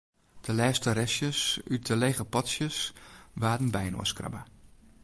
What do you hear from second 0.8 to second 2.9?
restjes út de lege potsjes